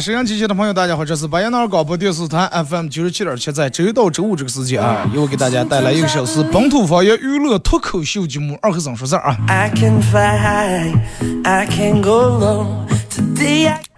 [0.00, 9.36] 沈阳机器的朋友，大家好，这是白彦淖尔广播电视台 FM 九十七点七，在周一到周五这个时间啊，又给大家带来一个小时本土方言娱乐脱口秀节目《二和尚说事儿》啊。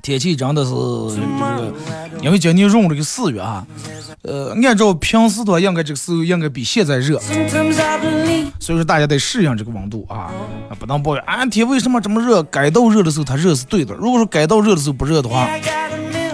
[0.02, 0.70] 天气真的是，
[2.22, 3.66] 因为今年闰了个四月啊，
[4.22, 7.18] 呃，按照平时的话，应该这个时候应该比现在热，
[8.58, 10.30] 所以说大家得适应这个温度啊，
[10.78, 12.42] 不能抱怨啊天为什么这么热？
[12.44, 15.48] 该到热的时候它热是对的，如果说该到热的时候不热的话，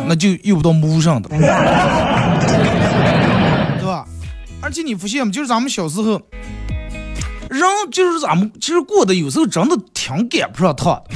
[0.07, 1.39] 那就又不到木上的， 对
[3.87, 4.07] 吧？
[4.63, 5.33] 而且你发现吗？
[5.33, 6.21] 就是咱们小时候，
[7.51, 11.11] 人就是咱们其实过得有时候真的挺赶不上趟的。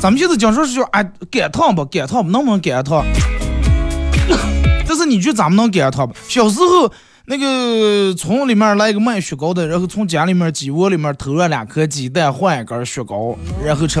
[0.00, 3.04] 咱们现在讲说是叫，哎，赶趟吧，赶趟，能不能赶趟？
[4.86, 6.14] 但是你觉得咱们能赶趟吧？
[6.28, 6.90] 小时候
[7.26, 14.00] 那个村里面来一个卖雪糕的，然后从家里面鸡窝里面偷了两颗鸡蛋换一根雪糕，然后吃。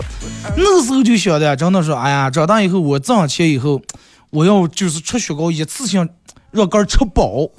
[0.56, 3.82] 那个时候就晓得，真的是，哎呀，长大以后我挣钱以后，
[4.30, 6.08] 我要就是吃雪糕，一次性
[6.52, 7.50] 让根吃饱。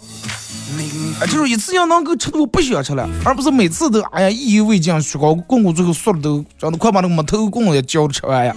[1.20, 8.56] 啊，就是一次性能够吃的我不想吃了，而不是每次都哎呀意犹未尽，雪糕棍棍最后缩的都长得快把那个木头棍也嚼吃完呀。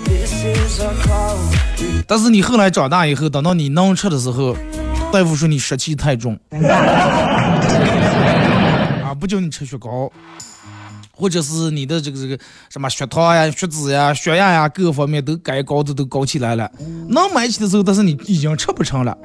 [2.06, 4.56] 但是你后来长大以后，等到你能吃的时候，
[5.12, 6.39] 大夫说你湿气太重，
[9.03, 10.12] 啊，不叫你吃雪糕，
[11.11, 16.71] 或者是你的这个这个什么血糖呀、血脂呀、血压呀各方面都该高的都高起来了，
[17.09, 19.17] 能买起的时候，但是你已经吃不成了。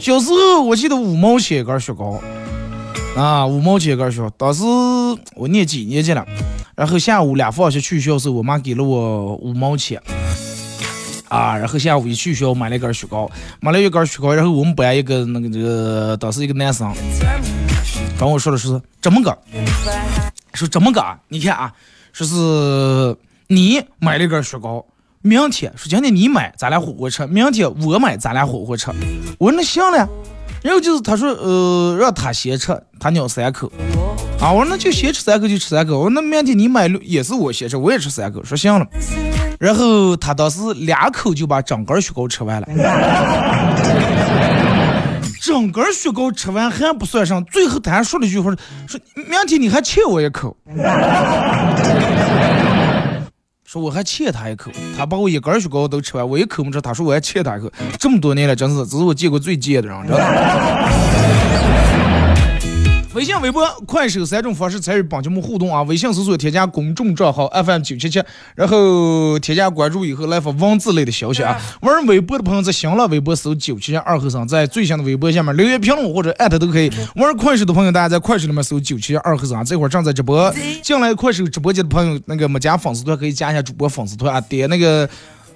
[0.00, 2.18] 小时候我记得五毛钱一根雪糕，
[3.14, 4.62] 啊，五毛钱一根雪糕，当时
[5.34, 6.26] 我念几年级了，
[6.74, 10.00] 然后下午俩放学去学校时候，我妈给了我五毛钱。
[11.28, 13.30] 啊，然后下午一去学校买了一根雪糕，
[13.60, 16.90] 买了一根雪糕，然后我们班一个那个这个当时一个男生
[18.18, 19.36] 跟我说的是这么个，
[20.54, 21.72] 说这么个，你看啊，
[22.12, 23.16] 说是
[23.48, 24.84] 你买了一根雪糕，
[25.22, 28.90] 明天说今天你买咱俩火锅吃，明天我买咱俩火锅吃，
[29.38, 30.08] 我说那行了，
[30.62, 33.70] 然后就是他说呃让他先吃，他咬三口，
[34.40, 38.86] 啊我说那就先吃三口就吃三口，我说那明天你买也是我先吃，我也吃三口，说行了。
[39.58, 42.68] 然后他当时两口就把整根雪糕吃完了，
[45.42, 48.50] 整根雪糕吃完还不算上，最后他还说了一句话，
[48.86, 50.56] 说明天你还欠我一口，
[53.72, 57.70] 说我还欠他一口，他把我一根雪糕都吃完，我一口没吃，他说我还欠他一口，
[58.00, 61.49] 这么多年了，真是这是我见过最贱的人，真的。
[63.12, 65.82] 微信、微博、快手三种方式参与帮节目互动啊！
[65.82, 68.22] 微信搜索添加公众账号 FM 九七七，
[68.54, 71.60] 然后添加关注以后来发文字类的消息啊。
[71.80, 76.88] 玩微博的朋友在新浪微博搜九七七二和尚，在最新的微博下面留言评论或者艾特都可以。
[77.16, 80.54] 玩快手的朋友，大家在快手里面搜九七七二和尚，这会儿正在直播。
[80.80, 85.08] 进来快手直播间的朋友，那个没加粉丝团可以加一下主播粉丝团啊，点那个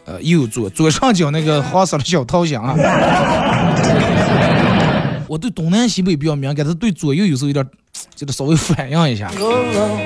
[0.05, 2.75] 呃右左左上角那个黄色的小桃心啊。
[5.35, 7.67] 我对东南西北比较敏感，但是对左右有时候有点，
[8.15, 9.29] 就是稍微反应一下。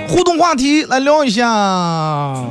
[0.08, 2.46] 互动话题来聊一下.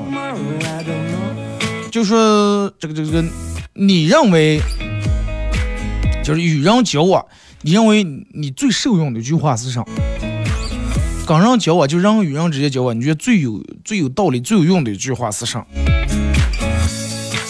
[1.90, 3.28] 就说这个这个这个，
[3.74, 4.62] 你认为
[6.24, 7.26] 就是与人交往，
[7.64, 8.04] 你认为
[8.36, 9.84] 你最受用的一句话是啥？
[11.26, 15.66] 刚人交往，就人与人之间交往，你觉得最有最有道理、最有用的一句话是啥？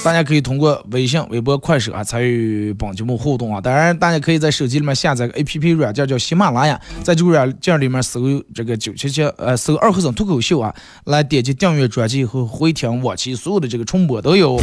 [0.03, 3.59] 大家可以通过微信、微博、快手啊参与本节目互动啊。
[3.59, 8.21] 当然，大家可以在手机里面下载个 APP 软件叫喜马拉雅，在这个软件里面搜
[8.55, 10.73] 这个九七七呃搜二和尚脱口秀啊，
[11.03, 14.55] 来点击订阅专辑和回听往期所有的这个重播都有。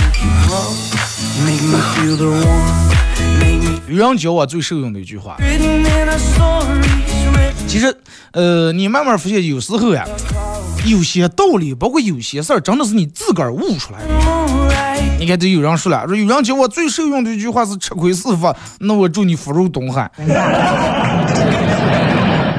[1.44, 2.94] Make me feel the warmth.
[3.38, 5.36] Make me 与人教我最受用的一句话，
[7.68, 7.94] 其实，
[8.32, 10.06] 呃，你慢慢发现，有时候呀，
[10.86, 14.93] 有些道理，包括有些事儿，真的是你自个儿悟出来的。
[15.18, 20.02] 你看，这有人说了，说有人讲我最受用的一句话是“吃亏是福”，那我祝你福如东海。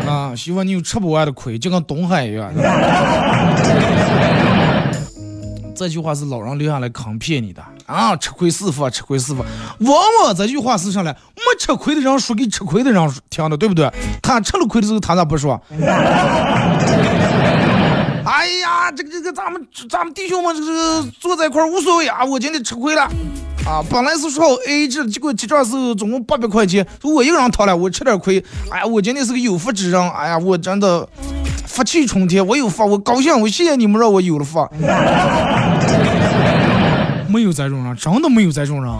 [0.07, 2.51] 啊，希望你有吃不完的亏，就跟东海一样。
[5.75, 8.15] 这句话是老人留下来坑骗你的啊！
[8.15, 9.45] 吃亏是福，吃亏是福。
[9.79, 13.91] 往往这句话是上来，没吃亏的人说给吃亏的人听的，对不对？
[14.23, 15.61] 他吃了亏的时候，他咋不说？
[18.25, 22.25] 哎呀，这个这个，咱们咱们弟兄们这个坐在一块无所谓啊！
[22.25, 23.03] 我今天吃亏了
[23.65, 23.83] 啊！
[23.89, 28.43] 本来是说好 A 制，结果结账时候总共八百块钱，我一个人掏了，我吃点亏。
[28.71, 31.07] 哎呀，我今天是个有福之人，哎呀，我真的。
[31.67, 34.65] 福气冲天，我有福，我高兴，我谢谢你们让我有了福。
[37.27, 38.91] 没有这种人，真的没有这种人。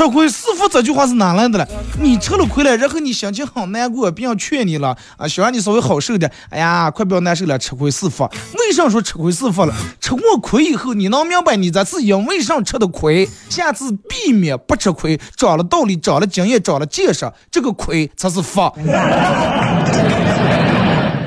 [0.00, 1.68] 吃亏是福这句话是哪来的了？
[2.00, 6.32] 你吃了亏了，然后你心情很难过，别人劝你了啊，想让你稍微好受点。
[6.48, 8.24] 哎呀，快不要难受了，吃亏是福。
[8.54, 9.74] 为啥说吃亏是福了？
[10.00, 18.72] 吃过亏以后，你能明白你这次因为啥吃的亏，下次避免不吃亏，长了道理，长了经验，长了见识，这个亏才是福。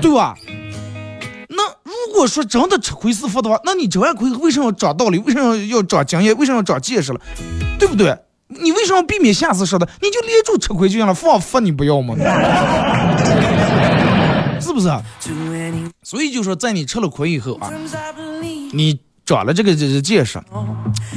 [0.01, 0.35] 对吧？
[1.49, 5.19] 那如果说真的吃亏是福的话，那你吃完亏为什么要长道理？
[5.19, 6.35] 为什么要长经验？
[6.35, 7.21] 为什么要长见识了？
[7.77, 8.17] 对不对？
[8.61, 9.87] 你为什么避免下次说的？
[10.01, 12.15] 你就连住吃亏就行了，放佛你不要吗？
[14.59, 14.89] 是不是？
[16.03, 17.71] 所以就说在你吃了亏以后啊，
[18.71, 18.99] 你。
[19.25, 20.37] 长了这个这个见识，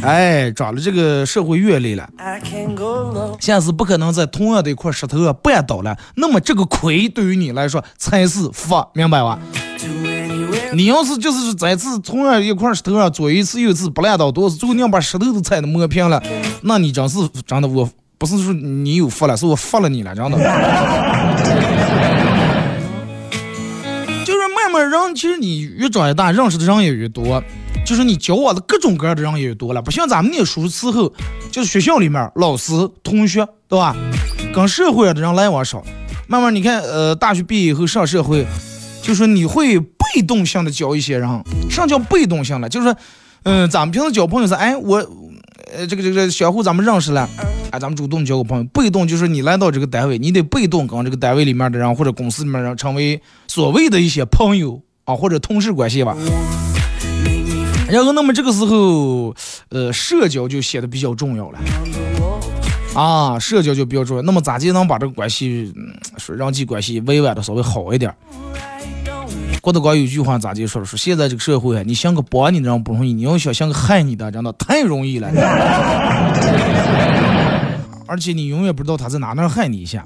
[0.01, 2.09] 哎，长了这个社会阅历了，
[3.41, 5.99] 下次不可能在同样的一块石头啊绊倒了。
[6.15, 9.41] 那么这个亏对于你来说才是福，明白吧？
[10.77, 16.23] 你要是就是在次同样一块石头上左一次右一次不烂倒，多最后你要把石头都踩的磨平了，
[16.61, 17.89] 那你真是真的，我
[18.19, 20.37] 不是说你有福了，是我服了你了，真的。
[24.27, 27.43] 就是慢慢人，其实你越长越大，认识的人也越多。
[27.87, 31.11] 就是你交往的各种各样的人也多了，不像咱们念书时候，
[31.51, 33.97] 就是学校里面老师、同学，对吧？
[34.55, 35.83] 跟社会上的人来往少。
[36.27, 38.47] 慢慢你看，呃，大学毕业以后上社会，
[39.07, 41.29] 就是你会被动性的交一些人。
[41.71, 42.69] 啥叫被动性了？
[42.69, 42.93] 就是，
[43.45, 44.97] 嗯，咱们平时交朋友是，哎，我，
[45.73, 47.29] 呃，这个这个相互咱们认识了，
[47.71, 48.65] 哎，咱们主动交个朋友。
[48.65, 56.17] 被动就是你来到这个单位，你得被动跟这个单位里面的人或者公司里面人成为所谓的一些朋友啊，或者同事关系吧。
[57.89, 59.33] 然后，那么这个时候，
[59.69, 61.59] 呃，社交就显得比较重要了，
[62.95, 64.23] 啊，社交就比较重要。
[64.23, 65.73] 那么咋就能把这个关系，
[66.19, 68.13] 说人际关系委婉的稍微好一点？
[69.67, 70.87] 郭德纲有句话咋就说了？
[70.87, 75.29] 说现在这个社会啊，你像个帮你的人不容易，你要想像个害你的，真的太容易了。
[78.07, 80.05] 而且你永远不知道他在哪能害你一下。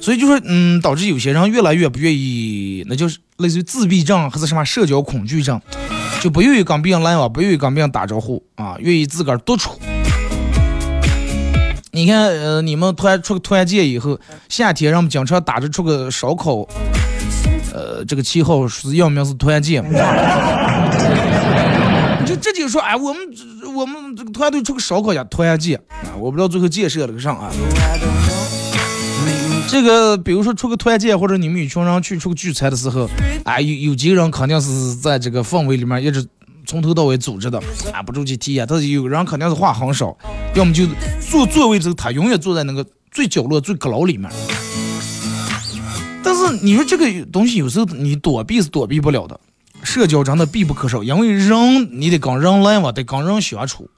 [0.00, 5.60] 所以就说，嗯，导致有些人越来越不愿意，那就是类似于自闭症还是什么社交恐惧症。
[6.20, 9.72] 就不愿意跟别人来往，不愿意跟别人打招呼啊，愿意自个儿独处。
[11.90, 14.16] 你看，呃，你们团出个团建以后，
[14.48, 16.64] 夏天人们经常打着出个烧烤，
[17.74, 19.82] 呃，这个旗号是要名是团建。
[22.20, 27.50] 你就直接说，哎，我们这我们这个团队出个烧烤呀，团建啊，我不知道最后建设了个啥啊。
[29.68, 33.08] 这个，比如说出个团建，或者你们一群人去出个聚餐的时候，
[33.44, 36.24] 啊，有有几个人肯定是在这个氛围里面一直
[36.64, 37.60] 从头到尾组织的，
[37.92, 38.64] 啊，不出去体验。
[38.68, 40.16] 但是有人肯定是话很少，
[40.54, 40.86] 要么就
[41.20, 44.30] 坐座位这个，他永远坐在那个最角落、最阁楼里面。
[46.52, 49.38] 你说这个东西有时候你躲避是躲避不了的，
[49.82, 53.88] 社交真的必不可少，因为人你得跟人来往，得跟人相处。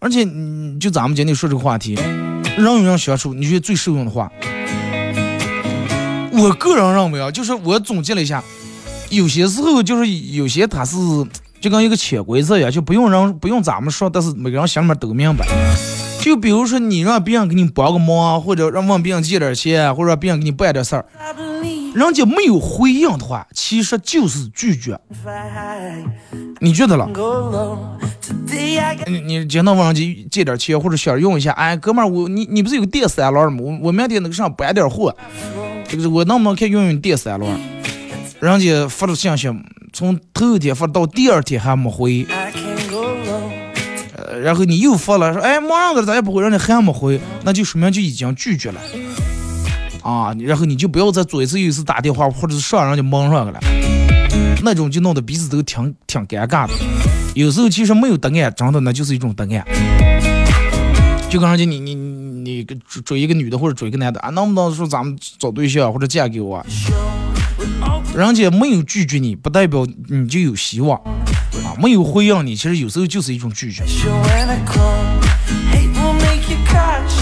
[0.00, 1.94] 而且你，就咱们今天说这个话题，
[2.56, 4.30] 人与人相处，你觉得最受用的话？
[6.32, 8.42] 我个人认为啊，就是我总结了一下，
[9.10, 10.96] 有些时候就是有些他是
[11.60, 15.44] 就跟一个潜规则一样，就不用人不用咱们说，但是每个人心里面都明白。
[16.20, 21.04] 就比如说你让别人给你帮个忙，或者让问别人借点钱，或者让别人给你办点事儿，
[21.98, 24.98] 人家没有回应的话，其实就是拒绝。
[26.60, 27.08] 你觉得了？
[29.06, 33.58] 你你经常问人家借点钱，或者想用一下，哎，哥们儿，我你你不是有个电三轮吗？
[33.62, 35.14] 我我明天那个上搬点货。
[35.88, 37.50] 这个我能不能可以用用电三轮？
[38.40, 39.48] 人家发的信息，
[39.92, 42.26] 从头一天发到第二天还没回，
[44.16, 48.80] 呃，然后你又发了，说哎忙上的咋也不回，人家还没回，那就说明就已经拒绝了
[50.08, 50.34] 啊。
[50.40, 53.60] 然后你就不要再左一次右一次打电话，或者是上人家蒙上去了，
[54.62, 56.72] 那种就弄得彼此都挺挺尴尬的。
[57.34, 59.64] 有时候其实没有答案，真的那就是一种答案。
[61.28, 61.94] 就跟人家你你。
[62.38, 66.64] 你追追一个女的或者追一个男的啊，能不能说咱们找对象或者嫁给我？
[68.16, 71.76] 人家没有拒绝你，不代表你就有希望啊。
[71.78, 73.84] 没有回应你，其实有时候就是一种拒绝。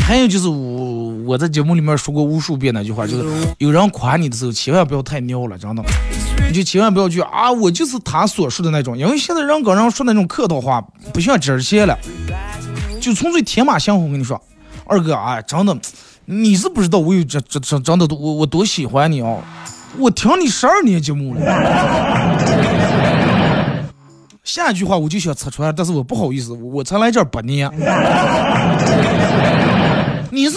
[0.00, 0.95] 还有就是我
[1.26, 3.24] 我在节目里面说过无数遍那句话，就是
[3.58, 5.82] 有人夸你的时候，千万不要太尿了，真的，
[6.48, 10.80] 你就千万不要去啊，我就是他所说的那种，因为现在人跟人说那种客套话，
[11.12, 11.98] 不像之前了，
[13.00, 14.04] 就纯粹天马行空。
[14.06, 14.40] 我跟你说，
[14.86, 15.76] 二哥啊，真的，
[16.26, 19.40] 你是不知道我有这这这真的我我多喜欢你哦，
[19.98, 21.40] 我听你十二年节目了。
[24.44, 27.68] 下一句话我就想拆穿，但是我不好意思，我才来这儿八年。
[30.30, 30.56] 你是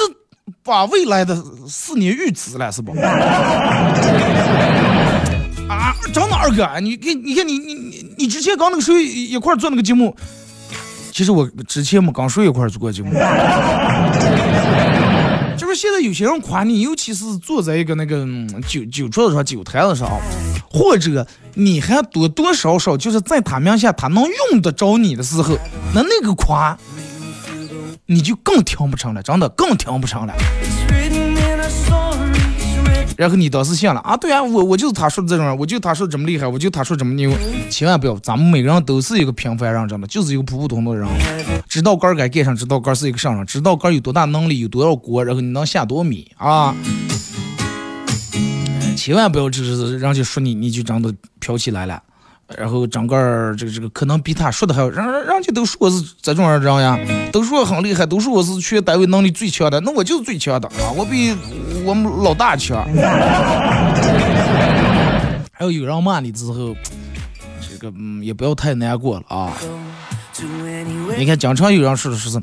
[0.64, 1.36] 把未来的
[1.68, 2.92] 四年预支了是不？
[5.70, 10.16] 啊，真的二哥，你看你看你你你你之前刚那个谁一块儿做那个节目，
[11.12, 13.12] 其实我之前没刚谁一块儿做过节目。
[15.56, 20.10] 就是现在有些人夸你，尤其是坐在一个那个嗯酒酒桌子上、酒台子上，
[20.72, 25.56] 或者你还多多少少就是在他面下，他能用得着你的时候，
[25.94, 26.76] 那那个夸，
[28.12, 30.34] 你就更听不成了，真的更听不成了。
[33.16, 37.32] 然后你当时信了啊，对啊，我我就是他说的这种人，我就他说这么厉害，我就他说这么牛，
[37.70, 41.08] 千万不要，咱们每个人都是一个平凡人，真的就是一个普普通通的人，
[41.68, 46.74] 知道杆儿该干上，知道杆儿是一个上上，知道杆儿有多大能力，有多少锅，然后你能下多少米啊，
[48.98, 52.02] 千万不要就是人家说你，你就真的飘起来了。
[52.58, 57.00] 然后整个这个这个可能比他说的还要，人人人家都说我是这种人呀，
[57.32, 61.36] 都说我很厉害，都说我是全单位能力最强的，那我就是最强的啊，我比
[61.86, 62.84] 我们老大强。
[65.52, 66.76] 还有有人骂你之后，
[67.62, 69.54] 这个嗯也不要太难过了啊。
[71.20, 72.42] 你看，经常有人说的说是，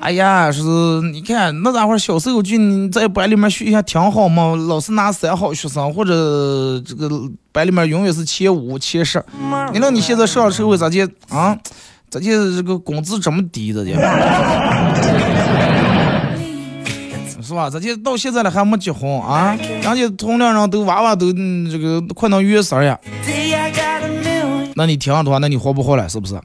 [0.00, 7.08] 哎呀，说是你看那家伙小时候就你在班里面学习挺好嘛，老是拿三好学生，或者这个
[7.52, 9.24] 班里面永远是前五、前十。
[9.72, 11.56] 你那你现在上了社会咋的啊？
[12.10, 13.82] 咋的这个工资这么低的？
[17.42, 17.70] 是吧？
[17.70, 19.56] 咋的到现在了还没结婚啊？
[19.82, 22.98] 人家同龄人都娃娃都嗯这个快能月生呀。
[24.74, 26.06] 那你听的话，那你活不活了？
[26.08, 26.38] 是不是？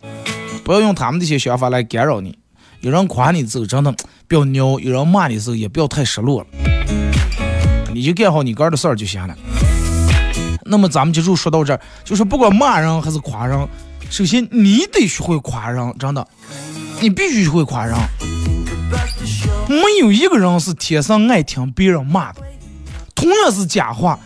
[0.63, 2.37] 不要用他们这些想法来干扰你。
[2.79, 3.93] 有人夸你的时候，真的
[4.27, 6.47] 不要尿；有人骂你的时候，也不要太失落了。
[7.93, 9.35] 你就干好你干的事儿就行了。
[10.65, 13.67] 那么咱们就说到这儿，就是不管骂人还是夸人，
[14.09, 16.25] 首先你得学会夸人，真的，
[17.01, 17.95] 你必须学会夸人。
[19.67, 22.41] 没有一个人是天生爱听别人骂的，
[23.13, 24.19] 同样是假话，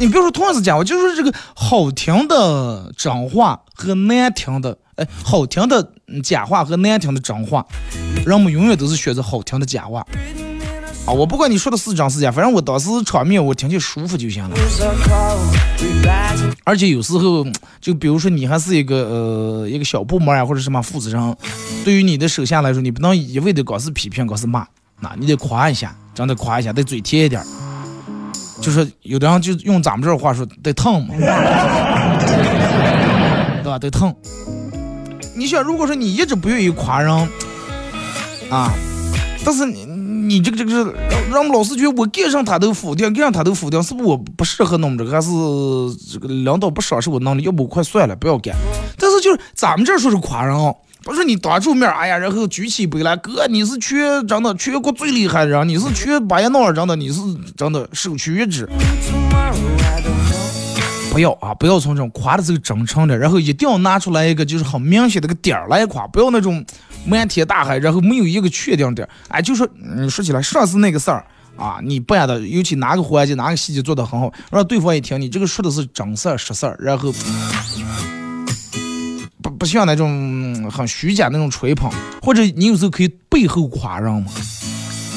[0.00, 5.92] 你别说同样是假话，就是这个好听的真话和难听的，哎，好听的
[6.24, 7.64] 假话和难听的真话，
[8.24, 10.00] 人们永远都是选择好听的假话。
[11.04, 14.56] 啊，我不管你说的是真是假，反正我当时场面我听起舒服就行了。
[16.64, 17.46] 而且有时候，
[17.78, 21.36] 就比如说你还是一个呃一个小部门啊，或者什么负责人，
[21.84, 24.66] 对于你的手下来说，你不能一味的光是批评，光是骂，
[25.00, 27.44] 那你得夸一下，真的夸一下，得嘴甜一点。
[28.60, 31.14] 就是有的人就用咱们这话说，得疼嘛，
[33.62, 33.78] 对吧？
[33.78, 34.14] 得疼。
[35.34, 37.10] 你想，如果说你一直不愿意夸人，
[38.50, 38.72] 啊，
[39.44, 45.30] 但是你你这个这个是让让老师觉得我干上他都否定，干上他都否定，是不是我不适合弄这个，还是
[46.12, 47.42] 这个领导不赏识我能力？
[47.44, 48.54] 要不快算了，不要干。
[48.98, 57.20] 但是就是咱们这说是夸人哦，不是你当住面儿，哎呀，然后举起杯来，哥你是全真的全国最厉害的人，你是全巴彦淖尔真的，你是
[57.56, 58.68] 真的首屈一指。
[61.10, 66.64] 不要啊，不要从这种夸的这个真诚的，然后一定要拿出来一个就是很明显的个点儿来夸，不要那种
[67.04, 69.10] 漫天大海，然后没有一个确定点儿。
[69.28, 71.24] 哎，就说嗯，说起来上次那个事儿
[71.56, 77.12] 啊，你办的，尤其哪个环节哪个细节做得很好，让对方一听你这个说的是真事儿实事儿，然后
[79.42, 81.90] 不不像那种很虚假那种吹捧，
[82.22, 84.30] 或者你有时候可以背后夸人嘛。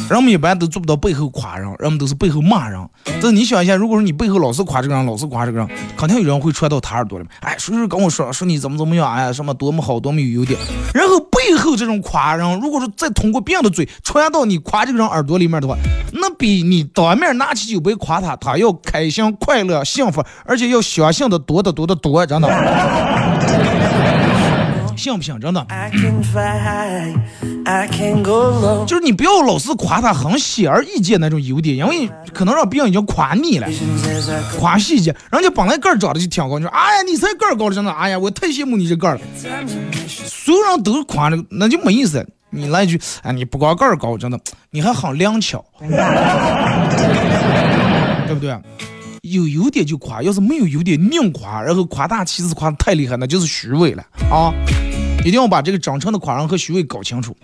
[0.09, 2.89] 人们一般都做不到背后夸人，人们都是背后骂人。
[3.05, 7.33] 但是你想一下，如果说你背后老是夸这个人，老是夸这个人，肯定有人会传到他耳朵里面。
[7.39, 10.59] 哎，谁谁跟我说说你怎么怎么样，哎呀什么多么好，多么有优点。
[10.93, 15.77] 然后背后这种夸人，如果说再通过别人的嘴传到你夸这个人耳朵里面的话，
[16.11, 22.49] 那比你当面拿起酒杯夸他，他要开心、快乐、幸福，而且要相信的多得多得多，真的。
[25.03, 25.37] 信不信？
[25.39, 25.67] 真的。
[28.87, 33.67] 就是你不要老是夸他很显而易见那种优点，因为可能让别人已经夸腻了.
[34.57, 39.21] 夸细节，人家本来个儿长得就挺高，你说哎呀你才个儿高的真的，哎呀我太羡慕你这个儿了
[40.07, 42.25] 所有人都夸这个，那就没意思。
[42.49, 45.87] 你来一句，哎，你不光个儿高，真的，你还很灵巧， 对
[48.33, 48.55] 不对？
[49.23, 54.53] 有优点就夸，要是没有优点硬夸，然后夸大其词夸的太厉害，那就是虚伪了啊！
[55.25, 57.35] 一定要把这个真诚的夸人和虚伪搞清楚。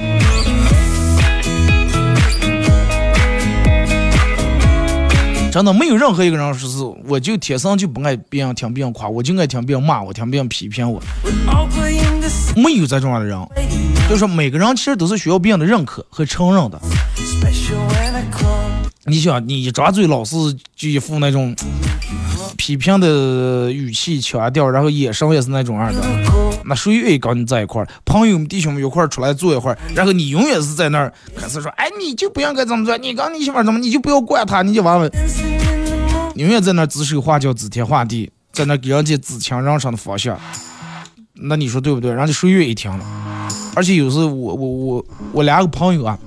[5.51, 11.01] 真的没有任何一个人说是，我就天生就不爱别人听别人夸，我就爱听别人骂我，听别人批评我。
[12.55, 13.39] 没有这种样的人，
[14.07, 16.79] 就是每个人其实都是需要别人的认可和承认的。
[19.05, 20.35] 你想，你一张嘴老是
[20.75, 21.55] 就一副那种
[22.59, 26.01] 批评的语气腔调，然后眼神也是那种样的，
[26.65, 27.87] 那谁愿意跟你在一块儿？
[28.03, 35.09] 朋友们、弟兄们一块儿出来坐一会儿，然后你永远是在那儿开始说，哎，你就不应该这么做，你跟你媳妇怎么，你就不要管他，你就玩玩，
[36.35, 40.37] 永远在那儿指手画脚、指天画地，在那给人家指清人上的方向。
[41.41, 42.11] 那你说对不对？
[42.11, 43.05] 人家谁愿意听了？
[43.73, 46.19] 而且有时候我我我我两个朋友啊，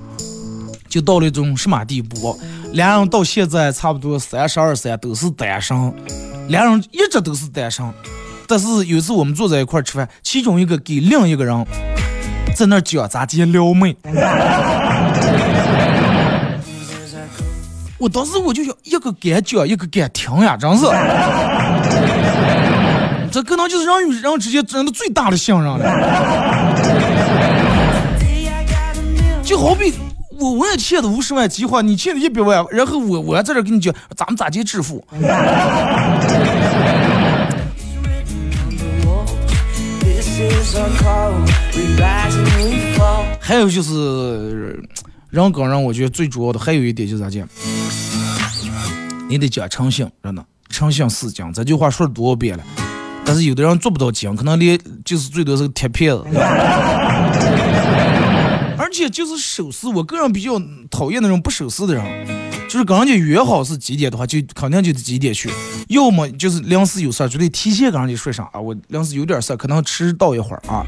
[0.89, 2.35] 就到了一种什么地步？
[2.73, 5.93] 两人到现在差不多三十二三都是单身，
[6.47, 7.85] 两人一直都是单身。
[8.47, 11.65] 但是有一次我们坐在一块吃饭，其中一个给另一个人
[12.55, 13.95] 在那讲咋地撩妹，
[17.99, 20.85] 我当时我就想，一个敢讲，一个敢听呀，真是。
[23.31, 25.77] 这可能就是人与人之间真的最大的信任了，
[29.43, 29.93] 就好比。
[30.43, 35.01] 我我也欠的五十万计划，你欠的一百万，然后我我在这跟你讲，咱们咋地致富？
[43.39, 44.83] 还有就是
[45.29, 47.47] 人跟人，我觉得最主要的还有一点就是咋讲？
[49.29, 52.63] 你得讲诚信，真的，诚信是金，这句话说了多少遍了？
[53.23, 56.25] 但是有的人做不到金，可能连就是最多是个铁片子。
[58.93, 60.51] 而且就是守时，我个人比较
[60.91, 62.27] 讨厌那种不守时的人。
[62.69, 65.49] 就是跟人家约好是几点的话，就肯定就得几点去。
[65.87, 70.85] 要么就是临时有事儿，就得提前跟人家说声啊，我临时有点事儿，可能迟到一会儿啊。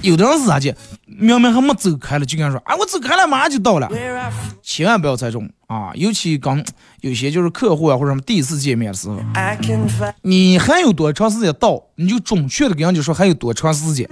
[0.00, 3.90] 有的人是啥的，明明还没走开了，就跟人说啊，我走开了，马上就到了。
[4.62, 6.64] 千万不要这种啊，尤其刚
[7.02, 9.18] 有些就是客户啊或者什么第一次见面的时候，
[10.22, 14.08] 你还有多长时间到，你就准确的跟人家说还有多长时间。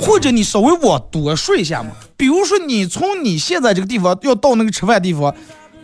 [0.00, 5.34] 或者你稍微往多说一下嘛，比如说你从你现在这个地方要到那个吃饭地方，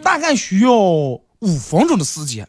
[0.03, 2.49] 大概需要五分钟的时间，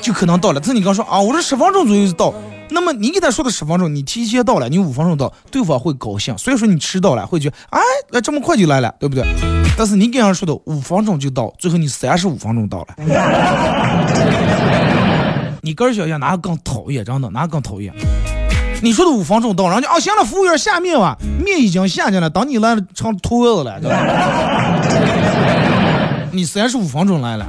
[0.00, 0.60] 就可能到了。
[0.60, 2.34] 他你刚说啊，我说十分钟左右就到，
[2.70, 6.36] 那么你给他说的十分钟，你提前到了，你五分钟到，对方会高兴。
[6.36, 7.80] 所以说你迟到了，会觉得哎，
[8.10, 9.24] 那这么快就来了，对不对？
[9.76, 12.88] 但是你给人说的五分钟就到，最后你三十五分钟到了，
[15.62, 17.04] 你个人想想哪个更讨厌？
[17.04, 17.94] 真的哪个更讨厌？
[18.82, 23.96] 你说的五分钟到，人家哦行了，服务员下面吧，面已经下去了，等你来成坨子了，对吧？
[26.34, 27.46] 你三十五分钟来了。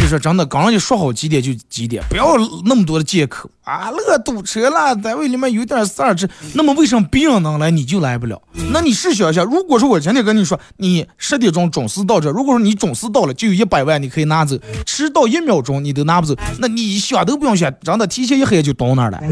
[0.00, 3.90] 就说真的，刚刚就说好几点就几点，不要那么多的借口啊！
[4.08, 8.40] 那堵车了，单位里面有点事儿，这那么为什么别人能来你就来不了？
[8.72, 19.20] 那你试想一下，如果说我今天跟你说你十点钟准时到这，如果说你准时到了，就有一百万你可以拿走，迟到一秒钟你都拿不走，那你想都不用想，真的提前一黑就到那儿了。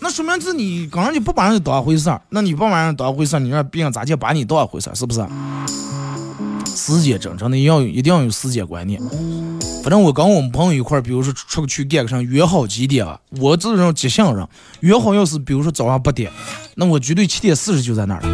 [0.00, 4.94] 那说明是你刚刚就不把人当回事儿，那你不把人当回事儿，你让别人咋就把你当回事儿？
[4.94, 5.20] 是不是？
[6.86, 9.02] 时间真正的要一定要有时间观念。
[9.82, 13.18] 反正我跟我们朋友一块儿，比如说出去干个啥，约好几点啊？
[13.40, 14.46] 我这种急性人，
[14.80, 16.30] 约好要是比如说早上八点，
[16.76, 18.28] 那我绝对七点四十就在那儿了。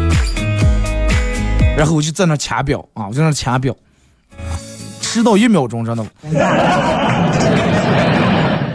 [1.75, 3.75] 然后我就在那掐表啊，我在那掐表，
[5.01, 6.05] 迟到一秒钟，真的。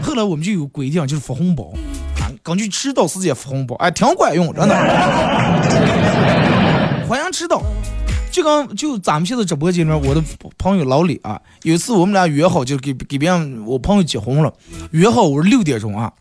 [0.02, 1.72] 后来我们就有规定，就是发红包，
[2.42, 4.74] 根据迟到时间发红包，哎，挺管用，真的。
[7.08, 7.62] 欢迎迟到。
[8.30, 10.22] 就刚就咱们现在直播间里面，我的
[10.56, 14.52] 朋友老李啊，有一次我们俩约好，就给给别人我朋友结婚了，
[14.92, 16.12] 约好我说六点钟啊，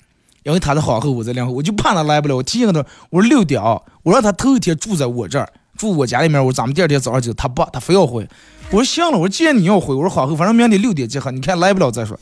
[0.43, 8.27] 因为他在皇后，我在两后，我就怕他来不了，我提醒他，我说六点啊，我让他头一天住在我这儿，住我家里面，我咱们第二天早上就他不，他非要回，
[8.71, 12.19] 我说行了，我说既然你要回，我说皇后，反正明天六点集合，你看来不了再说，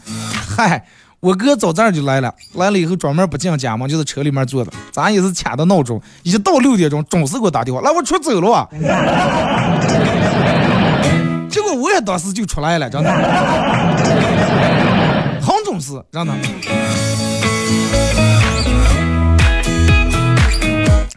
[0.57, 0.85] 嗨。
[1.19, 4.71] 我哥早早就来了，来了以后专门不进家门，就在车里面坐着。
[4.91, 8.67] 咱也是掐的闹钟，一到六点钟准时给我打电话，来我出走了啊！
[11.49, 13.11] 结果我也当时就出来了，真的，
[15.41, 16.33] 很准时，真的。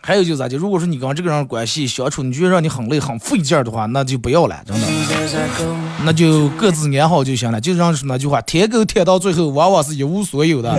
[0.01, 4.87] 还有就是咋就，如果说你跟这个人关系相处，你觉得让你很累、很费劲的话，那就不要了，真的，
[6.05, 7.61] 那就各自安好就行了。
[7.61, 10.73] 就让说那句话，舔狗舔到最后，往往是一无所有的。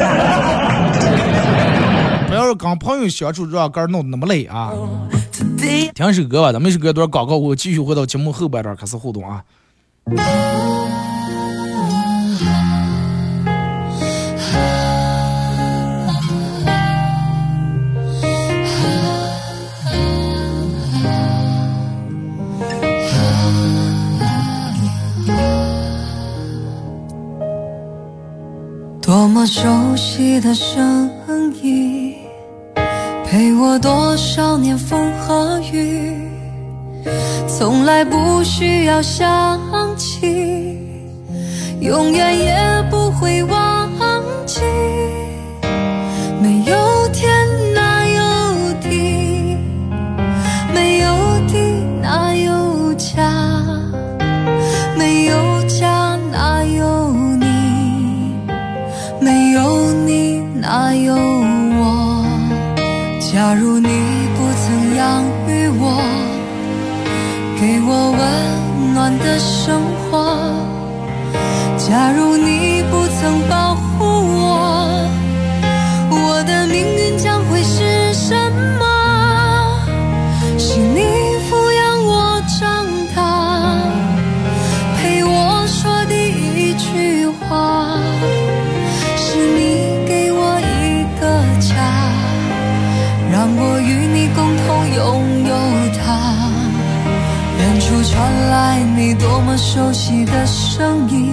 [2.27, 4.71] 不要跟朋友相处让个儿弄得那么累啊！
[5.95, 9.43] 听首歌吧，咱们首歌段广告，我继续回到节目后半段开始互动啊。
[29.19, 31.11] 多么熟悉的声
[31.61, 32.15] 音，
[33.25, 36.15] 陪我多少年风和雨，
[37.45, 39.59] 从来不需要想
[39.97, 40.79] 起，
[41.81, 42.55] 永远也
[42.89, 43.91] 不会忘
[44.45, 44.61] 记。
[63.39, 63.87] 假如你
[64.35, 65.95] 不曾养育我，
[67.57, 68.19] 给我温
[68.93, 70.35] 暖的生活，
[71.77, 73.88] 假如你不曾保护
[99.71, 101.31] 熟悉的声音，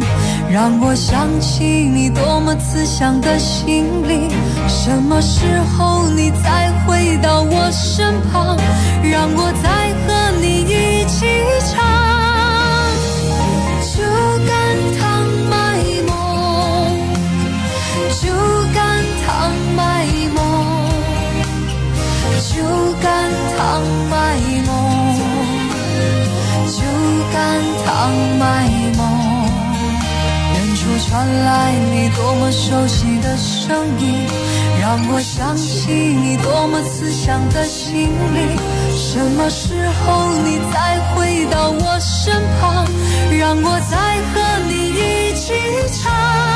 [0.50, 4.28] 让我想起你多么慈祥的心灵。
[4.68, 8.54] 什么时候你再回到我身旁，
[9.02, 11.24] 让我再和你一起
[11.72, 11.80] 唱？
[13.96, 14.02] 就
[14.44, 14.54] 干
[15.00, 15.56] 糖卖
[16.06, 16.12] 梦，
[18.20, 18.28] 就
[18.74, 18.84] 干
[19.24, 20.38] 糖卖梦，
[22.52, 22.60] 就
[23.00, 23.32] 干
[31.08, 34.26] 传来你多么熟悉的声音，
[34.80, 38.58] 让我想起你多么慈祥的心灵。
[38.92, 42.84] 什么时候你再回到我身旁，
[43.38, 43.96] 让我再
[44.32, 45.54] 和你一起
[46.02, 46.55] 唱？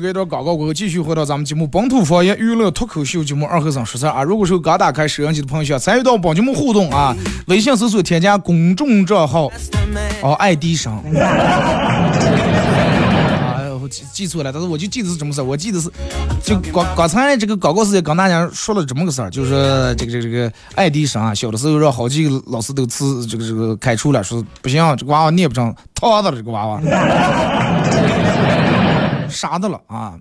[0.00, 4.22] 好了，啊，一首歌一段广告过后，继续回到咱们节目《本土方言娱乐脱口秀》节目二和尚说事儿啊。
[4.22, 7.14] 如果说刚打开摄像机的朋友，想参与到本节目互动啊，
[7.48, 9.50] 微信搜索添加公众账号
[10.22, 10.94] 哦，爱迪生。
[13.42, 15.90] 啊，我记记错了，但是我就记得是这么事儿，我记得是
[16.42, 26.80] 就刚刚才这个广告时间跟大家说了这么个事儿，就是这个这个这个爱迪生啊，小的时候让好几个老师都辞这个这个开除了，说不行，这个娃娃念不上，烫的了这个娃娃。
[29.30, 30.14] 傻的了啊！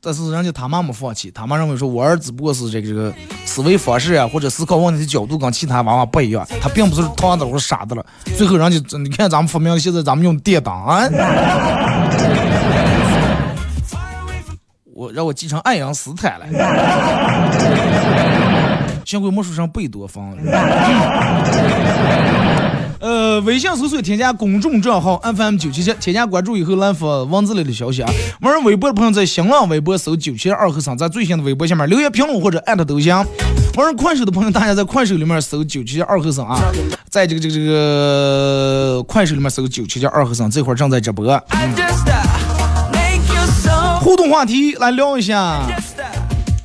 [0.00, 3.12] 但是人家他妈没放弃，他妈认为说我儿子不过是这个这个
[3.44, 8.06] 思维方式啊，或者思考问题的角度跟其他娃娃不一样，他并不是躺的或者傻的了。
[8.36, 11.08] 最后人家你看咱们发明的现在咱们用电档啊，
[14.94, 16.46] 我让我继承爱因斯坦了，
[19.04, 20.22] 幸亏没说成贝多芬。
[22.98, 28.10] 呃，微信搜索添加公众账号 FM 九七七，添加关注以后来发文字类的消息啊。
[28.40, 33.14] 玩微博的朋友在新浪微博搜九七二和尚，在最新的微博下面留言评论或者艾特都行。
[33.76, 36.58] 玩快手的朋友，大家在快手里面搜九七二和尚啊，
[37.10, 41.26] 在这个这个这个快手里面搜九七二和尚，这会儿正在直播。
[41.26, 41.40] Uh.
[44.00, 45.66] 互动话题来聊一下，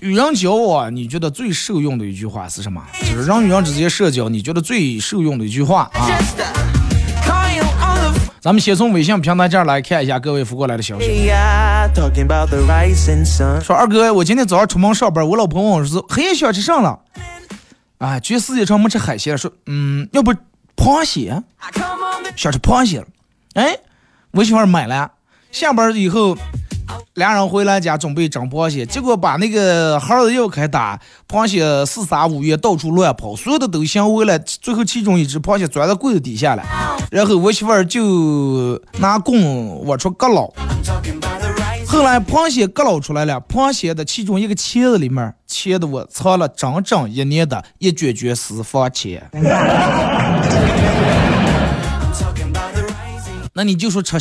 [0.01, 2.81] 与人交往，你觉得最受用的一句话是什么？
[3.01, 6.09] 就是人与人之间社交，你觉得最受用的一句话啊？
[8.39, 11.05] 咱们先从微信平台这儿来看一下各位发过来的消息。
[13.63, 16.99] 说二哥，我今天早上出门上班，我老婆问我说：“黑夜想吃啥了？”
[17.99, 20.33] 啊，去四季城没吃海鲜，说嗯，要不
[20.75, 21.43] 螃蟹，
[22.35, 23.05] 想吃螃蟹了。
[23.53, 23.77] 哎，
[24.31, 25.11] 我媳妇儿买了，
[25.51, 26.35] 下班以后，
[27.15, 36.63] 俩人回来家准备蒸螃蟹，结果把那个盒子又开打，螃蟹四撒五跃到处乱跑，所有的都行为了，最后其中一只螃蟹钻到柜子底下了，
[37.11, 40.51] 然后我媳妇儿就拿棍往出割捞。
[41.87, 49.29] 后来螃蟹割捞出来了，螃蟹的其中一个钳子里面，钳的我藏了整整一年的一卷卷私房钱。
[53.53, 54.17] 那你就说吃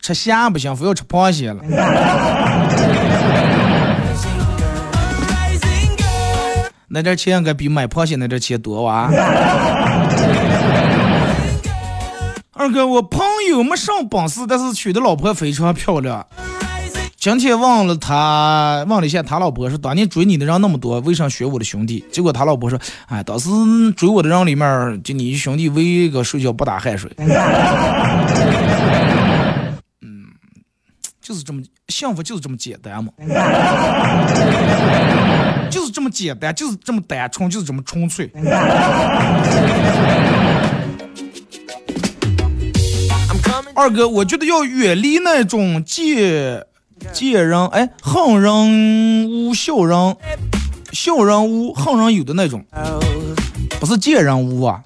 [0.00, 1.62] 吃虾不行，非要吃螃蟹了。
[6.88, 9.08] 那点钱应该比买螃蟹那点钱多哇。
[12.54, 16.26] 二哥，我朋友没上本事，但是娶的老婆非常漂亮。
[17.22, 22.04] 今天问了他，问了一下他老婆说，当年追你的人那么多，为啥选我的兄弟？
[22.10, 23.48] 结果他老婆说，哎，当时
[23.92, 27.08] 追我的人里面，就你兄弟唯一一个睡觉不打鼾睡。
[30.02, 30.24] 嗯，
[31.20, 33.12] 就是这么幸福，就是这么简单嘛。
[35.70, 38.28] 就是这么简单，就是这么单纯，就是这么纯粹。
[43.74, 46.66] 二哥，我觉得要远离那种借
[47.12, 50.16] 借人，哎，恨人无小人，
[50.92, 52.64] 小人无恨人有的那种，
[53.80, 54.82] 不是贱人无啊.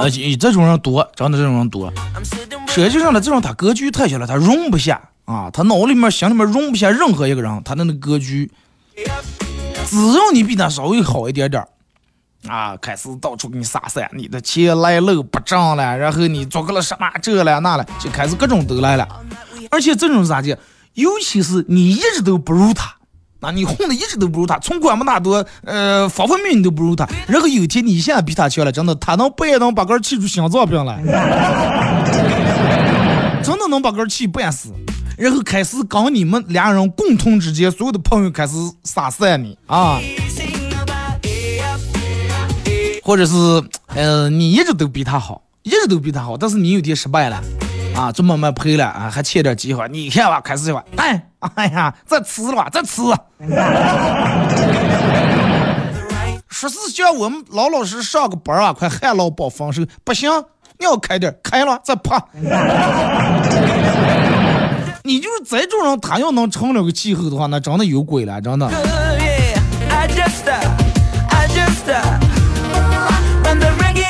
[0.00, 1.92] 呃，这种人多，真的这种人多。
[2.68, 8.50] 实际上呢，这种他格局太小了，他容不下啊，他脑里面、心里面容不下任何一个人，他的那个格局，
[9.86, 11.68] 只要你比他稍微好一点点儿。
[12.48, 19.06] 啊，开始到处给你撒散，你的钱来路不正了，然后你做个了什么这了那了，就开始各种都来了。
[19.70, 20.58] 而且这种是啥的，
[20.94, 22.94] 尤其是你一直都不如他，
[23.40, 27.06] 啊，你混的一直都不如他，存款没他多，呃，方方面面你都不如他。
[27.28, 31.02] 然后有一天你现在比他强了，真的，他能半夜能把个气出心脏病来，
[33.44, 34.72] 真的能把个气半死。
[35.18, 40.00] 然后开始跟你们俩人共同之间所有的朋友开始撒散你啊，
[43.10, 43.34] 或者是
[43.88, 47.42] 呃，你一直都比他好，一直都比他好，但是你有点失败了。
[47.92, 49.84] 啊，这慢慢赔了啊，还欠点机会。
[49.88, 51.20] 你看吧，开始吧，哎，
[51.56, 53.02] 哎呀，再吃了吧，再吃。
[56.48, 60.30] 说是叫我们老老实实上个班啊，快旱涝保丰收，不行，
[60.78, 62.24] 你要开点，开了再爬。
[65.02, 68.70] 你就是这种人，他要能成了个气候的话，那真的有鬼了，真的。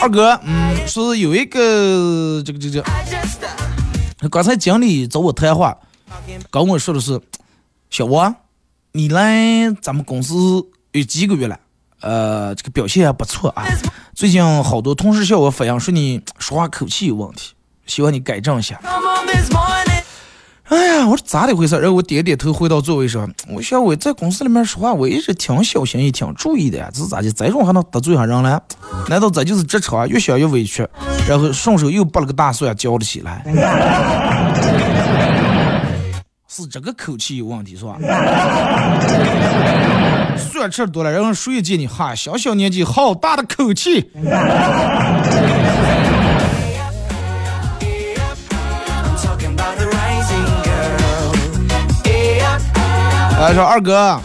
[0.03, 2.83] 二哥，嗯，说有一个这个这个。
[4.31, 5.77] 刚才经理找我谈话，
[6.51, 7.21] 跟我说的是，
[7.91, 8.35] 小王，
[8.93, 10.35] 你来咱们公司
[10.93, 11.61] 有几个月了？
[12.01, 13.67] 呃，这个表现还不错啊。
[14.15, 17.53] 最近好多同事向我反映说你说话口气有问题，
[17.85, 18.81] 希望你改正一下。
[20.71, 21.77] 哎呀，我说咋的回事？
[21.79, 23.29] 然后我点点头，回到座位上。
[23.49, 26.89] 我想我在公司里面说话，我一直挺小心，也挺注意的呀。
[26.95, 27.33] 这是咋的？
[27.33, 28.63] 这种还能得罪上人了？
[29.09, 30.09] 难道这就是职场？
[30.09, 30.87] 越想越委屈，
[31.29, 33.45] 然后顺手又拔了个大蒜嚼了起来。
[36.47, 37.97] 是这个口气有问题是吧？
[40.37, 42.15] 蒜吃多了，然后谁见你哈？
[42.15, 44.11] 小小年纪好大的口气！
[53.41, 54.21] 来说二哥，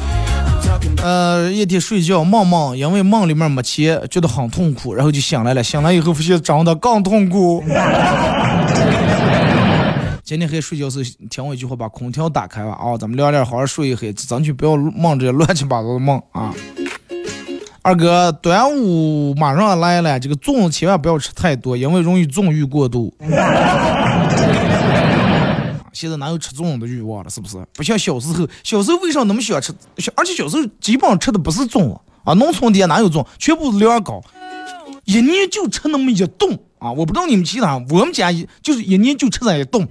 [1.02, 5.64] 呃，一天睡觉梦梦，因为梦里面没钱，觉得很痛苦，然后就醒来了。
[5.64, 7.64] 醒来以后发现长得更痛苦。
[10.22, 12.72] 今天黑睡觉时听我一句话，把空调打开吧。
[12.72, 16.54] 啊，咱们聊点好好睡一会，争取不要梦这些乱七八糟的梦啊。
[17.82, 23.16] 二哥，端午马上来了，这个粽子千万不要吃太多，因为容易纵欲过度。
[25.96, 27.30] 现在哪有吃粽子的欲望了？
[27.30, 27.66] 是不是？
[27.74, 29.74] 不像小时候，小时候为啥那么喜欢吃？
[30.14, 34.22] 而且小时候基本上吃的不是粽子啊，农村的哪有粽，全部是凉糕，
[35.06, 36.92] 一年就吃那么一顿啊！
[36.92, 38.30] 我不知道你们其他，我们家
[38.62, 39.88] 就是一年就吃那一顿，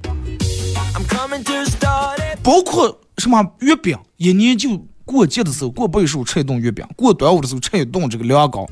[2.42, 8.68] 包括什么月饼，一年就过节的时候过倍数吃一顿月饼，过端午的时候吃一顿这个凉糕。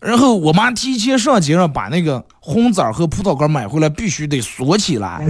[0.00, 5.18] 然后我妈提前上街上把那个红枣和葡萄干买回来，必须得锁起来，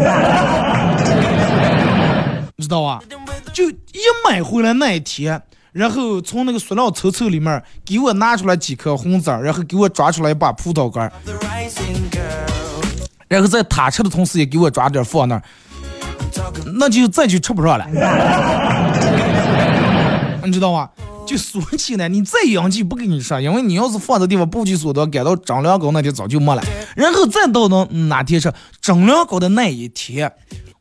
[2.56, 3.00] 你知道吧？
[3.52, 5.40] 就一买回来那一天，
[5.72, 11.10] 然后从那个塑料抽抽里面给我拿出来几颗红枣，然后给我抓出来一把葡萄干，
[13.28, 15.42] 然后在他吃的同时也给我抓点放那儿，
[16.78, 17.86] 那就再就吃不上了，
[20.44, 20.88] 你知道吗？
[21.26, 26.62] 就锁起来，你再洋气不跟你说，因为你要是放的地方不去锁的，赶到蒸凉高那天早就没了。
[26.94, 30.32] 然后再到那哪天是蒸凉高的那一天，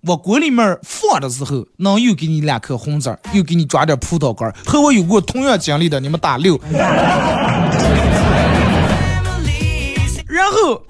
[0.01, 4.53] 我锅里面放的时候，能又给你两颗红枣，又给你抓点葡萄干。
[4.65, 6.59] 和我有过同样经历的，你们打六。
[10.27, 10.83] 然后。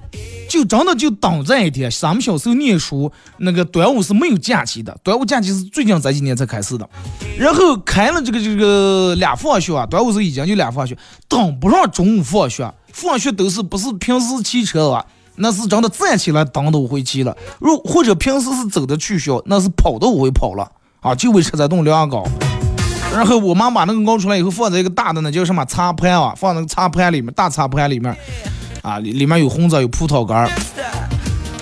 [0.56, 6.88] 就真的就等这一天，咱们小时候念书，那个端午是没有假期的，端午假期是最近这几年才开始的。
[7.38, 10.96] 然后开了这个这个俩放学啊，端午时已经就俩放学，
[11.28, 15.04] 等不上中午放学，放学都是不是平时骑车啊，
[15.36, 17.36] 那是真的站起来等都回去了。
[17.58, 20.66] 如或者平时是走的去学，那是跑都会跑了
[21.00, 22.24] 啊，就为吃这顿凉糕。
[23.12, 28.16] 然后我妈把那个熬出来以后，放在一个大的那叫什么茶盘啊，放那个茶盘里面，大茶盘里面。
[28.86, 30.48] 啊，里面有红枣，有葡萄干儿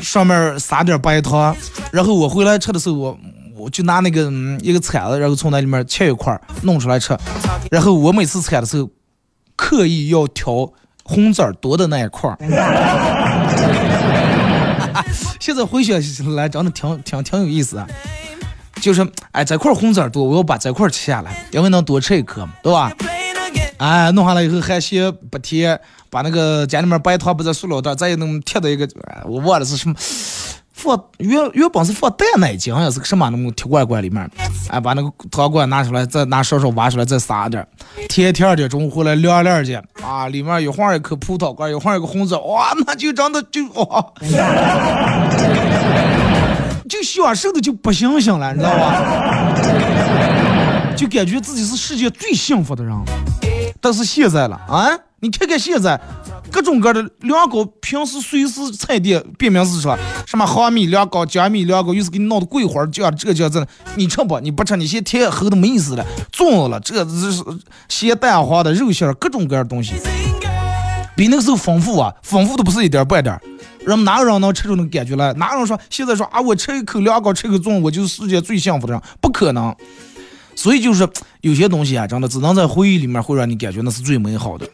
[0.02, 1.56] 上面撒点白糖，
[1.90, 3.18] 然后我回来吃的时候，我
[3.56, 7.16] 我就拿那个一个铲子，然后从那里面切一块弄出来吃，
[7.70, 8.90] 然后我每次铲的时候，
[9.56, 10.70] 刻意要挑
[11.02, 12.30] 红枣多的那一块
[15.40, 17.86] 现在回想起来，真的挺挺挺有意思啊，
[18.82, 22.92] 就是哎这块红枣多，我要把这块切下来，因为能多吃一颗嘛，对吧？
[23.78, 25.80] 哎，弄下来以后还嫌不甜。
[26.14, 28.88] 把那个家里面白糖不在塑料袋，再有那么贴的一个，
[29.24, 29.94] 我忘了是什么，
[30.72, 34.30] 放原原本是放蛋奶精，好像是个什么那么铁罐罐里面，
[34.68, 37.66] 哎，把那个糖罐拿出来，再拿勺勺挖出来，再撒点，
[38.08, 44.12] 甜甜的，中午回来凉凉去，啊，里面一会儿一颗葡萄干，一会儿一个红枣，哇，那就长得就哇，
[46.88, 49.02] 就享受的就不行行了，你知道吧？
[50.96, 52.96] 就感觉自己是世界最幸福的人，
[53.80, 54.86] 但是现在了啊。
[55.24, 55.98] 你看看现在
[56.50, 59.96] 各种各样的凉糕，平时随时菜店别名是说，
[60.26, 63.66] 什么哈密凉糕、江米凉糕，又是给你弄的桂花酱，这个酱这，
[63.96, 64.38] 你吃不？
[64.40, 67.42] 你不吃，你先甜齁的没意思了，重了，这这是
[67.88, 69.94] 咸蛋黄的肉馅，各种各样的东西，
[71.16, 73.40] 比那个时候丰富啊，丰富的不是一点半点。
[73.86, 75.32] 人哪个人能吃出那个感觉来？
[75.34, 79.02] 哪个人说现在说啊，我吃一口凉糕，吃一口粽，我就是世界最幸福的人？
[79.22, 79.74] 不可能。
[80.56, 81.06] 所以就是
[81.40, 84.64] 有些东西啊，真的只能在回忆里面会让你感觉那是最美好的，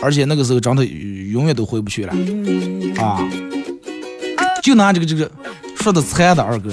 [0.00, 2.12] 而且那个时候真的永远都回不去了
[2.98, 3.26] 啊！
[4.62, 5.30] 就拿这个这个
[5.76, 6.70] 说的惨的二哥，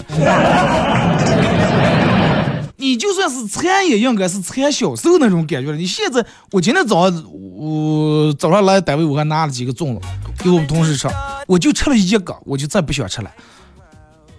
[2.75, 5.77] 你就算是惨也应该是惨小时候那种感觉了。
[5.77, 7.11] 你现在，我今天早
[7.55, 10.01] 我早上来单位，我还拿了几个粽子
[10.39, 11.07] 给我们同事吃，
[11.45, 13.31] 我就吃了一个，我就再不想吃了，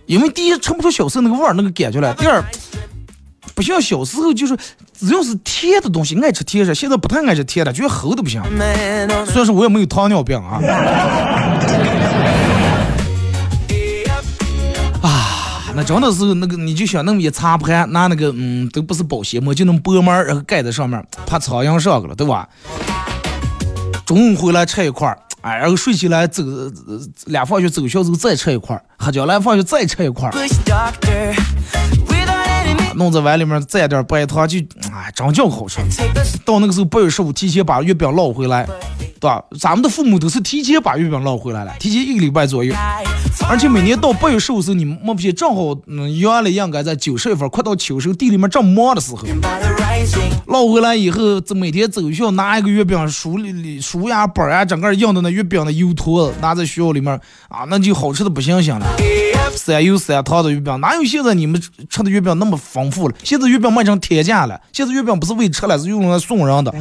[0.06, 2.44] 因为第一吃不出小时候那个味儿那个感觉来，第二。
[3.54, 4.56] 不像小时候，就是
[4.98, 6.74] 只要是甜的东西，爱吃甜食。
[6.74, 8.42] 现在不太爱吃甜的，觉得齁的不行。
[9.26, 10.60] 虽然说我也没有糖尿病啊。
[15.02, 22.48] 啊，那真的是那个，你就想那么一擦盘，拿那个嗯，都不是保鲜膜，就那么薄膜，然后盖在上面，怕苍蝇上去了，对吧？
[24.06, 26.42] 中午回来吃一块儿，哎，然后睡起来走，
[27.26, 30.32] 俩放学走校之后再吃一块儿，喝酒来放学再吃一块儿。
[32.96, 34.58] 弄在碗里面蘸点白糖，就
[34.92, 35.80] 哎，真叫好吃。
[36.44, 38.66] 到那个时候八月十五，提前把月饼捞回来，
[39.20, 39.42] 对吧？
[39.58, 42.74] 咱们的父母都是提前把月饼捞回来了，提前一个礼拜左右。
[43.48, 49.22] 而且每年到八月十五时候，你们不现正好，嗯，原来应该在九十月份，快到秋收，地里面正忙的时候，
[50.46, 57.12] 捞回来以后，这每天走学校拿一个月饼，书里里书呀本呀，整个印的那月饼的油坨拿在学校里面
[57.48, 58.86] 啊，那就好吃的不行行了。
[59.56, 63.14] 三油三糖的月饼，哪有现在你们吃的月饼那么丰富了？
[63.22, 64.60] 现在月饼卖成天价了。
[64.72, 66.72] 现在月饼不是为吃了，是用来送人的。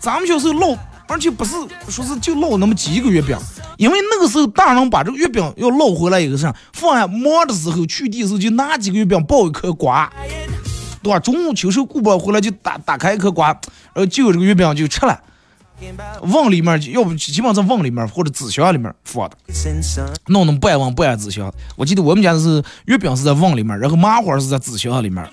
[0.00, 0.76] 咱们小时候烙，
[1.08, 1.54] 而且不是
[1.88, 3.36] 说是就烙那么几个月饼，
[3.76, 10.10] 因为那个时候大人把这个月饼要烙回来以后，上放下忙的时候去地的时候就拿几个月饼抱一颗瓜，
[11.02, 11.18] 对吧？
[11.18, 15.20] 中午秋收过不回来就打打开一颗瓜，然后就这个月饼就吃了。
[16.22, 19.36] 瓮里面，要不基本上瓮里面或者纸箱里面放的，
[20.26, 21.52] 弄那么半瓮半纸箱。
[21.76, 25.24] 我记得我们家是月饼是在瓮里面，然后麻花是在纸箱里面。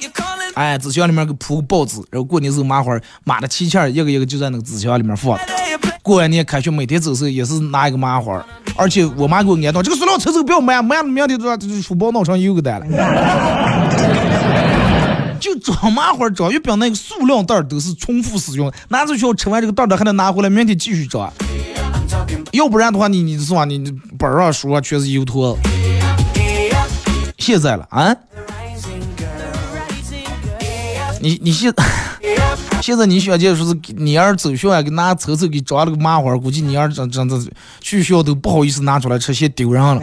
[0.54, 5.38] 哎，纸箱里面给铺个报纸，然后过年时候麻花码的提前，一个一个就在那个纸箱里面放。
[6.02, 12.86] 过完年开学每天走时候也是拿一个麻花，而且我妈给我安到这个塑料车子不要买，买了明天就就书包弄成油个蛋了。
[15.40, 21.32] 就装麻花装月饼那个塑料袋都是重复使用，拿出去吃完这个袋袋还得拿回来，明天继续装。
[22.52, 23.66] 要不然的话，你你是吧？
[23.66, 23.80] 你
[24.18, 25.58] 本上书啊全是油坨。
[27.38, 28.16] 现在了啊？
[31.22, 31.74] 你你现
[32.82, 37.40] 现在你想见说是你儿走学给拿抽抽给装了个麻花，估计你儿真真的
[37.82, 40.00] 去学校都不好意思拿出来吃，嫌丢人了。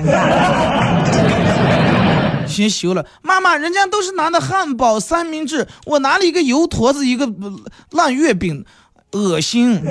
[2.53, 7.29] 先修了，妈妈，人家都是拿的汉堡、三明治，我拿了一个油坨子，一个
[7.91, 8.65] 烂月饼，
[9.13, 9.83] 恶心，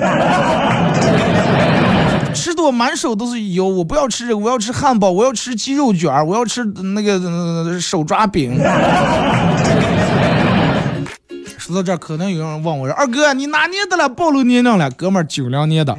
[2.32, 8.56] 吃的我满手都是油，我不要吃这个，我要吃汉堡，我要吃鸡肉卷，我要吃那个手抓饼。
[11.58, 14.08] 说到这，可能有人问我说：“二哥，你哪捏的了？
[14.08, 15.96] 暴露年龄了，哥们儿九零年的。”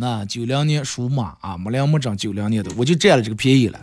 [0.00, 3.80] 那九零年属马啊，没两没整九零年的，我就占了这个便宜了。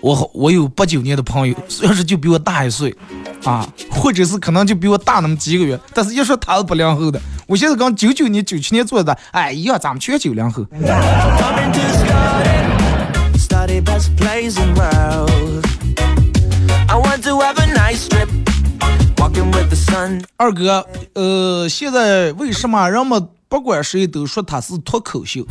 [0.00, 2.96] 我好，我有八九年的朋友，虽然是就比我大一岁，
[3.44, 10.64] 啊，或者是可能就比我大那么几个月，但是一说他是八零后的，我现在刚九九年、九七年做的，哎呀，咱们全九零后。
[20.38, 23.28] 二哥，呃，现在为什么人们？
[23.50, 25.44] 不管谁都说他是脱口秀。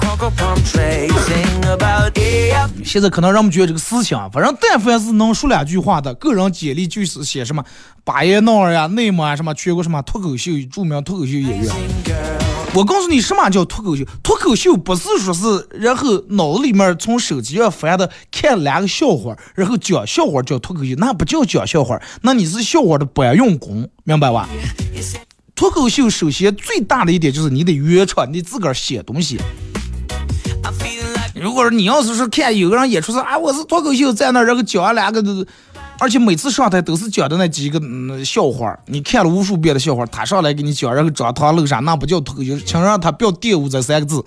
[2.86, 7.62] 现在可能让我们觉得这个思想，反正但凡是能说两句话的，个人简历就是写什么
[8.06, 11.70] 巴彦淖尔呀、内蒙啊什么全国什么脱口秀著名脱口秀演员。
[12.74, 14.06] 我告诉你，什么叫脱口秀？
[14.24, 24.48] 脱口秀不是说是然后脑子里面从手机上翻的看两个笑话，然后讲笑话叫脱口秀，那不叫讲笑话，那你是笑话的搬运工，明白吧？
[25.60, 29.38] 脱口秀首先最大的一点就是你得原创，你自个儿写东西。
[31.36, 35.22] 如果你要是说看有个人演出是啊，我是脱口秀在那，然后讲两个，
[36.00, 37.78] 而且每次上台都是讲的那几个
[38.24, 44.24] 笑话，你看了无数遍的笑话，他上来给你讲，然后张汤露啥，那不叫脱口秀，请让他不要玷污这三个字。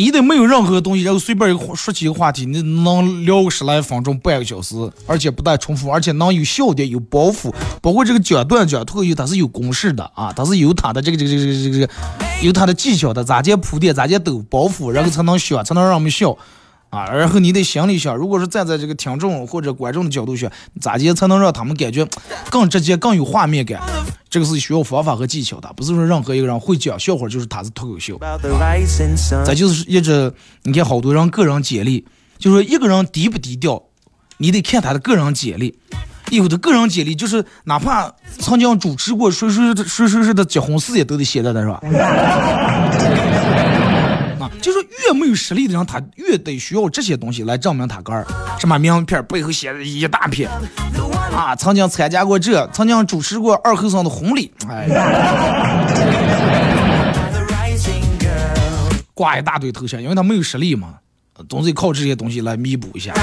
[0.00, 4.74] 你得没有任何东西，然后随便一说起一个话题，你能聊个十来分钟、半个小时，
[5.06, 7.52] 而且不带重复，而且能有笑点、有包袱。
[7.82, 11.90] 包括这个讲段讲脱口，它是有公式的啊，它是有它的这个这个这个这个
[12.40, 16.34] 有它的技巧的，咋接铺垫，咋接抖包袱，然后才能笑，才能让我们笑。
[16.90, 22.06] 啊，然后你得想一想，如果是站在这个听众或者观众的角度想，咋接才能让他们感觉
[22.50, 23.80] 更直接、更有画面感？
[24.28, 28.18] 这个是需要方法和技巧的，不是说任何一个人会讲笑话就是他是脱口秀。
[29.44, 30.32] 咱就是一直，
[30.62, 32.04] 你看好多人个人简历，
[32.38, 33.82] 就说一个人低不低调，
[34.38, 35.78] 你得看他的个人简历。
[36.30, 41.80] 有的个人简历就是哪怕曾经主持过谁谁谁谁谁的结婚事业都得写在那，是吧？
[44.60, 48.26] 就是越没有实力的人，他越得需要这些东西来证明他个儿。
[48.58, 50.48] 什么名片背后写的一大片
[51.34, 54.86] 啊，曾经参加过这，曾经主持过二后生的婚礼，哎，
[59.14, 60.94] 挂一大堆头像，因为他没有实力嘛，
[61.48, 63.14] 总得靠这些东西来弥补一下。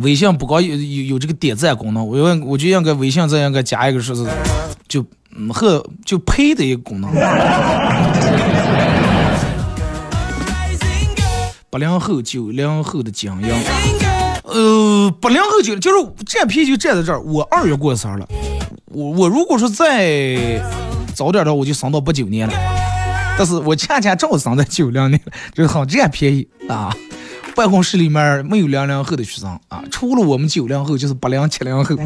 [0.00, 4.24] 微信不光有有有这个点赞功能，我我我就应该微信这应该加一个说是
[4.86, 7.10] 就嗯和就配的一个功能。
[11.70, 13.54] 八零后、九零后的精英，
[14.44, 17.20] 呃，八零后九就是占便宜就占在这儿。
[17.20, 18.26] 我二月过生日了，
[18.86, 20.58] 我我如果说再
[21.14, 22.54] 早点的，我就升到八九年了。
[23.36, 26.90] 但是我恰恰正好升在九零年了，就是很占便宜啊。
[27.54, 31.94] 办公室里面没有零零后的学生啊，除了我们九零后，就是八零七零后。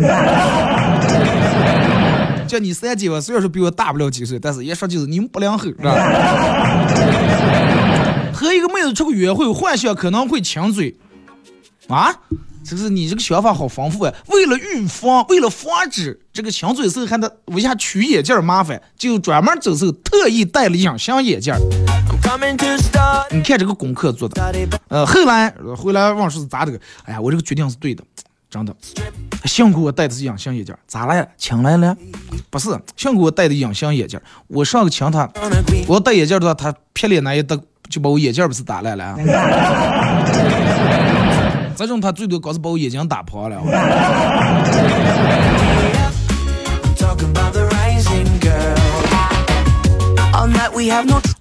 [2.48, 5.94] 叫你三姐吧，虽然说比我大不了几岁，但是一说就是你们八零后，是吧？
[8.32, 10.94] 和一个妹子出去约会，幻想可能会亲嘴，
[11.88, 12.14] 啊，
[12.64, 14.14] 这是你这个想法好丰富啊！
[14.28, 21.52] 为了预防，为了防止这个亲嘴时候还得为啥取眼镜麻烦，就专门走时候特意戴了隐形眼镜。
[23.30, 24.40] 你看这个功课做的，
[24.88, 26.78] 呃，后来回来问是咋的？
[27.04, 28.02] 哎呀，我这个决定是对的，
[28.48, 28.74] 真的，
[29.44, 30.74] 幸亏我戴的是隐形眼镜。
[30.86, 31.28] 咋了？
[31.36, 31.96] 亲来了？
[32.48, 34.20] 不是，幸亏我戴的隐形眼镜。
[34.46, 35.28] 我上个亲他，
[35.88, 37.60] 我要戴眼镜的话，他撇脸那一得。
[37.92, 39.14] 就把我眼镜不是打烂了，
[41.76, 43.60] 这种他最多搞是把我眼睛打破了。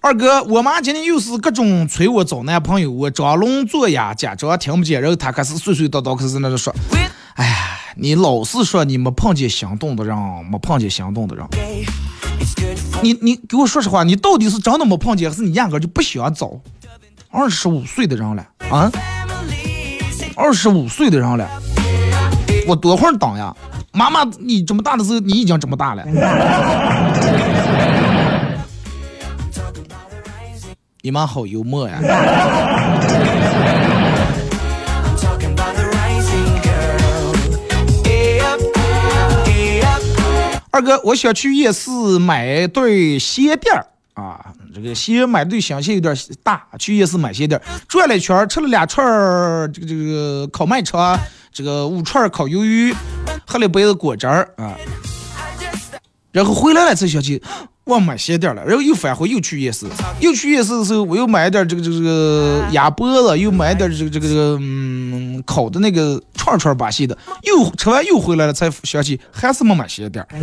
[0.02, 6.76] 二哥，我妈今天又是各种催我找男朋友，我装聋作哑，假装听不见，然后她开始碎碎叨叨，开始在那说
[7.36, 10.16] ：“哎呀，你老是说你没碰见心动的人，
[10.52, 11.46] 没碰见心动的人。”
[13.02, 16.52] 你你给我说实话，你到底是真的没碰见，还是你压根就不想找？
[17.30, 18.92] 二十五岁的人了啊，
[20.36, 21.50] 二十五岁的人了，
[22.68, 23.56] 我多会儿等呀？
[23.94, 26.04] 妈妈，你这么大的时候，你已经这么大了。
[31.04, 32.00] 你妈好幽默呀！
[40.82, 43.86] 哥，我想去夜市买对鞋垫儿。
[44.14, 51.18] 啊，这个鞋买对香鞋有点大，去夜市买鞋垫儿，转了一圈，吃了俩串儿这个这个烤麦肠，
[51.52, 52.94] 这个五串烤鱿鱼，
[53.48, 54.76] 喝了杯子果汁儿啊，
[56.34, 57.42] 然后回来了才想起
[57.86, 59.88] 忘买鞋垫了，然后又返回又去夜市，
[60.20, 66.22] 又去夜市的时候我又买点这个这个这个鸭脖子，又买点这个这个这个嗯烤的那个。
[66.34, 70.26] 串串把戏的，又吃完又回来了，才想起还是没买鞋垫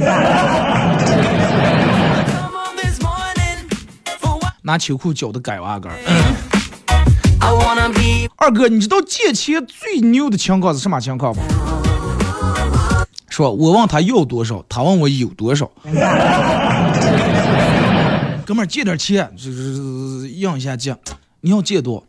[4.63, 5.93] 拿秋裤脚的改袜杆。
[8.37, 11.43] 二哥，你知道借钱最牛的情况是什么情况吗？
[13.29, 15.69] 说，我问他要多少，他问我有多少。
[18.49, 20.97] 哥们儿借点钱，就是应一下借。
[21.43, 22.03] 你要借多，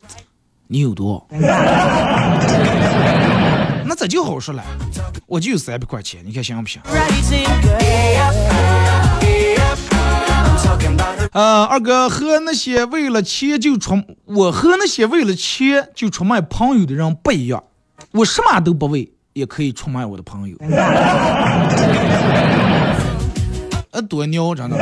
[0.67, 1.27] 你有多？
[3.83, 4.63] 那这就好说了，
[5.27, 6.81] 我就有三百块钱，你看行不行？
[11.33, 17.61] 呃，二哥和那些为了钱就出，我和那些为了钱就出卖朋友的人不一样，
[18.11, 20.55] 我什么都不为，也可以出卖我的朋友。
[24.15, 24.77] 呃，多牛，真的。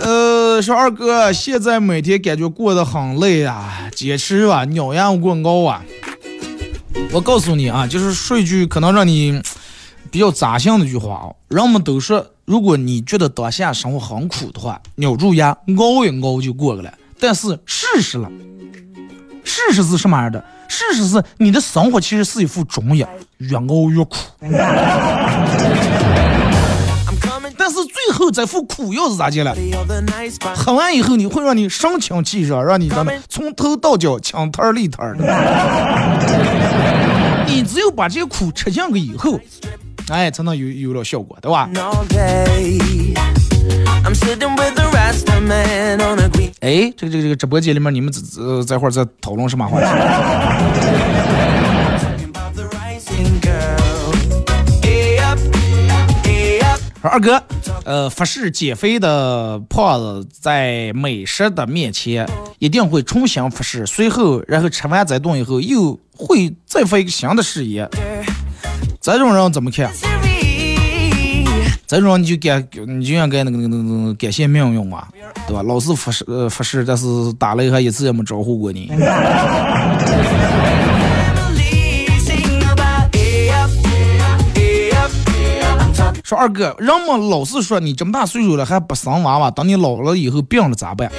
[0.00, 5.82] 呃说二哥，现在每天感觉过得很累啊，坚持吧，鸟样过高啊。
[7.12, 9.40] 我告诉你啊，就是说一句可能让你
[10.10, 11.26] 比较扎心的一句话啊。
[11.48, 16.92] 人们都说，如果你觉得当下生活很苦的话，咬住牙熬一熬就过去了。
[17.18, 18.30] 但是事实了，
[19.44, 20.44] 事实是什么样的？
[20.68, 23.08] 事实是你的生活其实是一副中药，
[23.38, 24.16] 越熬越苦。
[27.56, 30.54] 但是最后这副苦药是咋接了？You're the nice part.
[30.54, 35.24] 喝完以后你会让你神清气爽，让你咱们从头到脚清摊儿利摊儿的。
[37.48, 39.40] 你只有把这些苦吃进去以后，
[40.08, 41.70] 哎，才能有有了效果，对吧？
[44.04, 49.86] I'm sitting with the rest of men on a green 哎，这个这个这个直播间里面，你们这这这会儿在讨论什么话题？
[57.00, 57.42] 二哥，
[57.84, 62.28] 呃，服誓减肥的胖子在美食的面前
[62.58, 67.88] 一定会重新服誓，随后然后吃完这顿以后又会再发一个新的誓言，
[69.00, 69.90] 这种人怎么看？
[71.86, 75.06] 这种你就感你就应该那个那个那个感谢命运嘛，
[75.46, 75.62] 对吧？
[75.62, 77.04] 老是发誓呃发誓，但是
[77.34, 78.90] 打了一下一次也没招呼过你。
[86.24, 91.12] 说二哥，人们老是说你这么大岁数了还不生娃娃，等你老了以后病了咋办？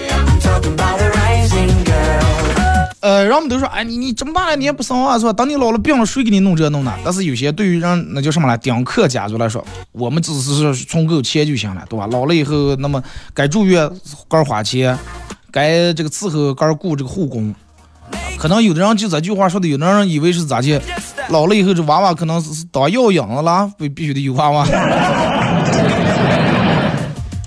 [3.06, 5.32] 呃，人们都说，哎，你你这么大了你也不生娃是吧？
[5.32, 6.97] 等你老了病了，谁给你弄这弄那？
[7.03, 12.08] 但是有些对于人那叫什么来，丁克家族来说，我们只是存够钱就行了，对吧？
[12.08, 12.99] 老了以后，那么
[13.32, 13.88] 该住院
[14.28, 14.97] 该花钱，
[15.51, 17.53] 该这个伺候该雇这个护工。
[18.39, 20.82] 可能有的人就这句话说的，有的人以为是咋的，
[21.30, 24.66] 老了以后这娃娃可能是当药养了啦，必必须得有娃娃。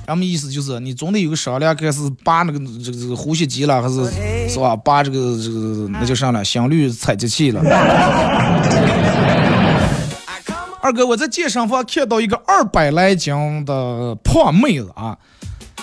[0.08, 3.96] 咱们意思就是，你总得有个商量，开始拔那个这个这个呼吸机了，还是
[4.48, 4.74] 是吧？
[4.74, 6.42] 拔这个这个那叫啥了？
[6.42, 7.60] 心率采集器了。
[10.80, 13.34] 二哥，我在健身房看到一个二百来斤
[13.66, 15.18] 的胖妹子啊，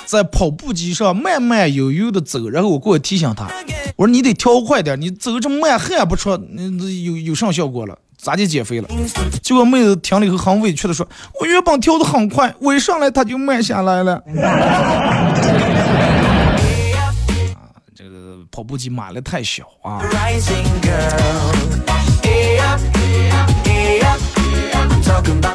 [0.07, 3.47] 在跑步机上慢慢悠悠的走，然后我过去提醒她，
[3.95, 7.95] 我说你得跳快点，你走这么慢汗不出，那有有啥效果了？
[8.25, 8.87] 咋就减肥了？
[9.43, 11.07] 结果妹子听了以后很委屈的说
[11.39, 14.15] ：“我原本跳的很快，我一上来她就慢下来了。
[17.53, 20.01] ”啊，这个跑步机买的太小啊。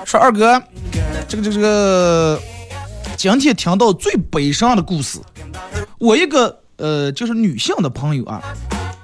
[0.05, 0.63] 说二哥，
[1.27, 2.41] 这个这个这个，
[3.17, 5.19] 今天听到最悲伤的故事，
[5.99, 8.41] 我一个呃就是女性的朋友啊，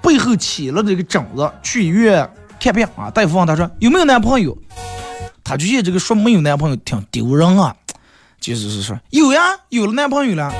[0.00, 2.30] 背后起了这个疹子，去医院
[2.66, 4.58] 看病啊，大夫问他说有没有男朋友，
[5.44, 7.72] 他就觉得这个说没有男朋友挺丢人啊，
[8.40, 10.52] 就是是说有呀，有了男朋友了，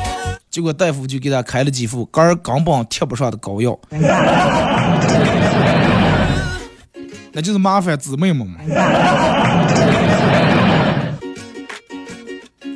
[0.48, 3.76] 结果大夫就给他开了几副根儿根本贴不上的膏药，
[7.32, 8.60] 那就是麻烦姊妹们嘛。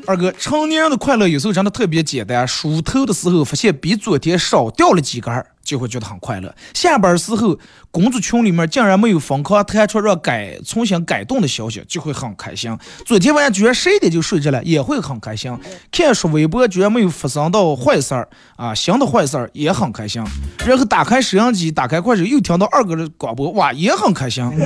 [0.08, 2.48] 二哥，成年人的快乐有时候真的特别简单。
[2.48, 6.52] 梳头的时候发现比昨天少掉了几根儿，就会觉得很快乐。
[6.74, 7.56] 下班时候，
[7.92, 12.76] 工作群里面竟然没有疯狂弹出让改重新改动的消息，就会很开心。
[13.06, 15.56] 昨天晚上居然十一点就睡着了，也会很开心。
[15.92, 20.20] 看书微博居然没有发生到坏事儿啊，新的坏事儿也很开心。
[20.66, 24.42] 然后打开摄像机，打开快手，又听到二哥的广播，哇，也很开心。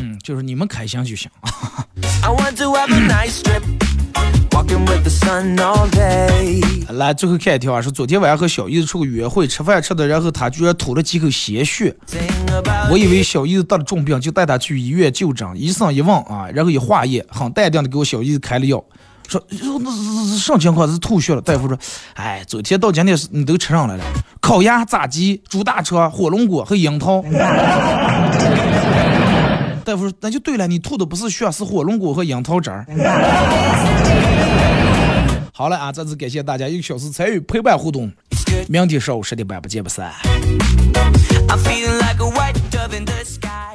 [0.00, 1.30] 嗯，就是你们开心就行。
[2.22, 3.83] I want to have a nice trip.
[6.90, 11.94] 来，最后看一条啊，说昨天晚上和小姨子出去约会，吃饭吃的，然后她居然吐了几口鲜血。
[12.90, 15.48] 我以为小姨子得了重病，就带她去医院就诊。
[15.54, 18.82] 医生一问啊，然后一化验，很淡定的给我小姨子开了药，
[19.26, 20.90] 说说那是是什么情况？
[20.90, 21.40] 是吐血了。
[21.40, 21.76] 大夫说，
[22.14, 24.04] 哎，昨天到今天是你都吃上来了，
[24.40, 27.22] 烤鸭、炸鸡、猪大肠、火龙果和樱桃。
[29.84, 32.86] 大夫说，那就对了，你吐的不是血，是火龙果和樱桃汁儿。
[35.52, 38.10] 好了啊，再次感谢大家一个小时参与陪伴互动，
[38.68, 40.10] 明天上午十点半不见不散。
[41.46, 43.73] I feel like a white dove in the sky.